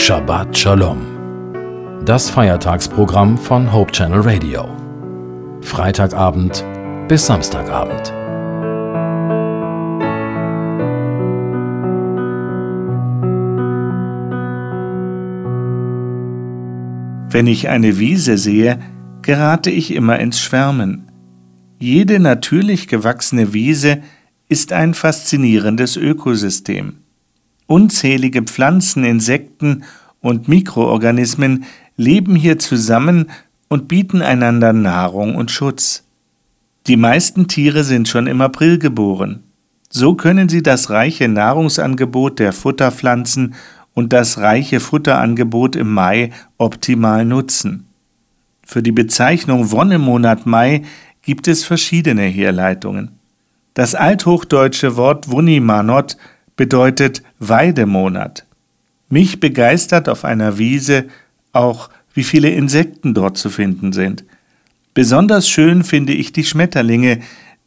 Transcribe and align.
Shabbat 0.00 0.56
Shalom. 0.56 1.00
Das 2.06 2.30
Feiertagsprogramm 2.30 3.36
von 3.36 3.70
Hope 3.72 3.92
Channel 3.92 4.20
Radio. 4.20 4.68
Freitagabend 5.60 6.64
bis 7.08 7.26
Samstagabend. 7.26 8.14
Wenn 17.30 17.48
ich 17.48 17.68
eine 17.68 17.98
Wiese 17.98 18.38
sehe, 18.38 18.78
gerate 19.20 19.70
ich 19.70 19.92
immer 19.92 20.20
ins 20.20 20.40
Schwärmen. 20.40 21.10
Jede 21.80 22.20
natürlich 22.20 22.86
gewachsene 22.86 23.52
Wiese 23.52 23.98
ist 24.48 24.72
ein 24.72 24.94
faszinierendes 24.94 25.96
Ökosystem. 25.96 27.00
Unzählige 27.68 28.44
Pflanzen, 28.44 29.04
Insekten 29.04 29.84
und 30.20 30.48
Mikroorganismen 30.48 31.66
leben 31.98 32.34
hier 32.34 32.58
zusammen 32.58 33.30
und 33.68 33.88
bieten 33.88 34.22
einander 34.22 34.72
Nahrung 34.72 35.34
und 35.36 35.50
Schutz. 35.50 36.04
Die 36.86 36.96
meisten 36.96 37.46
Tiere 37.46 37.84
sind 37.84 38.08
schon 38.08 38.26
im 38.26 38.40
April 38.40 38.78
geboren. 38.78 39.42
So 39.90 40.14
können 40.14 40.48
sie 40.48 40.62
das 40.62 40.88
reiche 40.88 41.28
Nahrungsangebot 41.28 42.38
der 42.38 42.54
Futterpflanzen 42.54 43.54
und 43.92 44.14
das 44.14 44.38
reiche 44.38 44.80
Futterangebot 44.80 45.76
im 45.76 45.92
Mai 45.92 46.30
optimal 46.56 47.26
nutzen. 47.26 47.84
Für 48.64 48.82
die 48.82 48.92
Bezeichnung 48.92 49.70
Wonnemonat 49.70 50.46
Mai 50.46 50.84
gibt 51.20 51.46
es 51.48 51.66
verschiedene 51.66 52.22
Herleitungen. 52.22 53.10
Das 53.74 53.94
althochdeutsche 53.94 54.96
Wort 54.96 55.28
Wunnimanot 55.28 56.16
bedeutet 56.58 57.22
Weidemonat. 57.38 58.44
Mich 59.08 59.40
begeistert 59.40 60.10
auf 60.10 60.26
einer 60.26 60.58
Wiese 60.58 61.06
auch, 61.52 61.88
wie 62.12 62.24
viele 62.24 62.50
Insekten 62.50 63.14
dort 63.14 63.38
zu 63.38 63.48
finden 63.48 63.94
sind. 63.94 64.24
Besonders 64.92 65.48
schön 65.48 65.84
finde 65.84 66.12
ich 66.12 66.32
die 66.32 66.44
Schmetterlinge, 66.44 67.20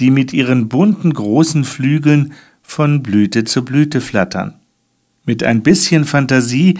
die 0.00 0.10
mit 0.10 0.32
ihren 0.32 0.68
bunten 0.68 1.12
großen 1.12 1.64
Flügeln 1.64 2.32
von 2.62 3.02
Blüte 3.02 3.44
zu 3.44 3.64
Blüte 3.64 4.00
flattern. 4.00 4.54
Mit 5.26 5.44
ein 5.44 5.62
bisschen 5.62 6.06
Fantasie 6.06 6.78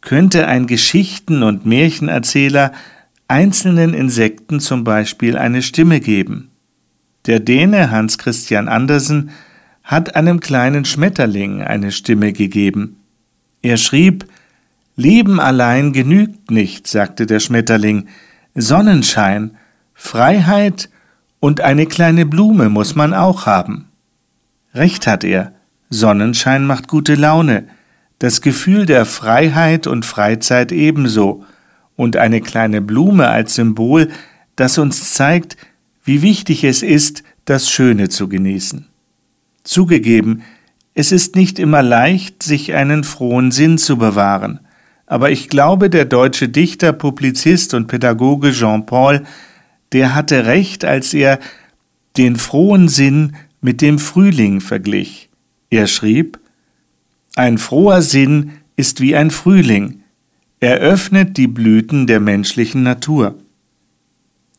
könnte 0.00 0.46
ein 0.46 0.68
Geschichten- 0.68 1.42
und 1.42 1.66
Märchenerzähler 1.66 2.72
einzelnen 3.26 3.94
Insekten 3.94 4.60
zum 4.60 4.84
Beispiel 4.84 5.36
eine 5.36 5.62
Stimme 5.62 5.98
geben. 5.98 6.50
Der 7.26 7.40
Däne 7.40 7.90
Hans 7.90 8.16
Christian 8.16 8.68
Andersen 8.68 9.30
hat 9.88 10.16
einem 10.16 10.40
kleinen 10.40 10.84
Schmetterling 10.84 11.62
eine 11.62 11.92
Stimme 11.92 12.34
gegeben. 12.34 12.98
Er 13.62 13.78
schrieb 13.78 14.26
Leben 14.96 15.40
allein 15.40 15.94
genügt 15.94 16.50
nicht, 16.50 16.86
sagte 16.86 17.24
der 17.24 17.40
Schmetterling, 17.40 18.06
Sonnenschein, 18.54 19.56
Freiheit 19.94 20.90
und 21.40 21.62
eine 21.62 21.86
kleine 21.86 22.26
Blume 22.26 22.68
muss 22.68 22.96
man 22.96 23.14
auch 23.14 23.46
haben. 23.46 23.88
Recht 24.74 25.06
hat 25.06 25.24
er, 25.24 25.52
Sonnenschein 25.88 26.66
macht 26.66 26.86
gute 26.88 27.14
Laune, 27.14 27.68
das 28.18 28.42
Gefühl 28.42 28.84
der 28.84 29.06
Freiheit 29.06 29.86
und 29.86 30.04
Freizeit 30.04 30.70
ebenso, 30.70 31.44
und 31.96 32.16
eine 32.16 32.42
kleine 32.42 32.82
Blume 32.82 33.28
als 33.28 33.54
Symbol, 33.54 34.10
das 34.54 34.76
uns 34.76 35.14
zeigt, 35.14 35.56
wie 36.04 36.20
wichtig 36.20 36.62
es 36.62 36.82
ist, 36.82 37.22
das 37.46 37.70
Schöne 37.70 38.10
zu 38.10 38.28
genießen. 38.28 38.86
Zugegeben, 39.68 40.42
es 40.94 41.12
ist 41.12 41.36
nicht 41.36 41.58
immer 41.58 41.82
leicht, 41.82 42.42
sich 42.42 42.72
einen 42.72 43.04
frohen 43.04 43.50
Sinn 43.52 43.76
zu 43.76 43.98
bewahren, 43.98 44.60
aber 45.04 45.30
ich 45.30 45.50
glaube, 45.50 45.90
der 45.90 46.06
deutsche 46.06 46.48
Dichter, 46.48 46.94
Publizist 46.94 47.74
und 47.74 47.86
Pädagoge 47.86 48.52
Jean 48.52 48.86
Paul, 48.86 49.24
der 49.92 50.14
hatte 50.14 50.46
recht, 50.46 50.86
als 50.86 51.12
er 51.12 51.38
den 52.16 52.36
frohen 52.36 52.88
Sinn 52.88 53.36
mit 53.60 53.82
dem 53.82 53.98
Frühling 53.98 54.62
verglich. 54.62 55.28
Er 55.68 55.86
schrieb 55.86 56.38
Ein 57.36 57.58
froher 57.58 58.00
Sinn 58.00 58.52
ist 58.74 59.02
wie 59.02 59.14
ein 59.14 59.30
Frühling, 59.30 60.02
er 60.60 60.78
öffnet 60.78 61.36
die 61.36 61.46
Blüten 61.46 62.06
der 62.06 62.20
menschlichen 62.20 62.82
Natur. 62.82 63.34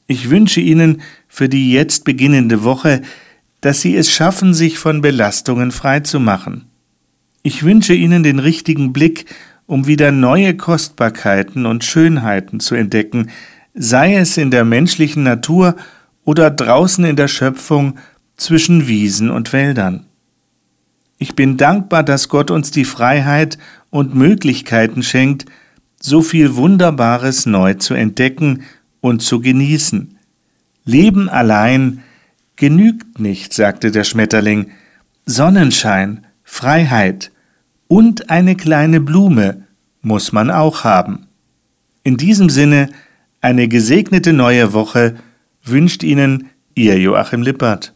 Ich 0.06 0.30
wünsche 0.30 0.62
Ihnen 0.62 1.02
für 1.28 1.50
die 1.50 1.72
jetzt 1.72 2.06
beginnende 2.06 2.64
Woche, 2.64 3.02
dass 3.62 3.82
Sie 3.82 3.96
es 3.96 4.10
schaffen, 4.10 4.54
sich 4.54 4.78
von 4.78 5.02
Belastungen 5.02 5.72
frei 5.72 6.00
zu 6.00 6.20
machen. 6.20 6.66
Ich 7.44 7.64
wünsche 7.64 7.94
Ihnen 7.94 8.24
den 8.24 8.40
richtigen 8.40 8.94
Blick, 8.94 9.26
um 9.66 9.88
wieder 9.88 10.12
neue 10.12 10.56
Kostbarkeiten 10.58 11.66
und 11.66 11.84
Schönheiten 11.84 12.60
zu 12.60 12.76
entdecken, 12.76 13.30
sei 13.74 14.16
es 14.16 14.38
in 14.38 14.52
der 14.52 14.66
menschlichen 14.66 15.24
Natur 15.24 15.76
oder 16.24 16.50
draußen 16.50 17.06
in 17.06 17.16
der 17.16 17.28
Schöpfung 17.28 17.98
zwischen 18.36 18.88
Wiesen 18.88 19.30
und 19.30 19.54
Wäldern. 19.54 20.06
Ich 21.18 21.36
bin 21.36 21.58
dankbar, 21.58 22.04
dass 22.04 22.30
Gott 22.30 22.50
uns 22.50 22.72
die 22.72 22.86
Freiheit 22.86 23.58
und 23.90 24.16
Möglichkeiten 24.16 25.04
schenkt, 25.04 25.46
so 26.02 26.22
viel 26.22 26.56
Wunderbares 26.56 27.46
neu 27.46 27.74
zu 27.74 27.94
entdecken 27.94 28.64
und 29.02 29.22
zu 29.22 29.42
genießen. 29.42 30.18
Leben 30.86 31.28
allein 31.30 32.04
genügt 32.60 33.20
nicht, 33.20 33.54
sagte 33.54 33.90
der 33.90 34.04
Schmetterling. 34.04 34.72
Sonnenschein, 35.26 36.28
Freiheit 36.44 37.32
und 37.88 38.30
eine 38.30 38.56
kleine 38.56 39.00
Blume 39.00 39.64
muss 40.02 40.32
man 40.32 40.52
auch 40.52 40.84
haben. 40.84 41.28
In 42.04 42.18
diesem 42.18 42.50
Sinne 42.50 42.90
eine 43.42 43.68
gesegnete 43.68 44.34
neue 44.34 44.74
Woche 44.74 45.16
wünscht 45.64 46.04
Ihnen 46.04 46.50
Ihr 46.76 47.00
Joachim 47.00 47.42
Lippert. 47.42 47.94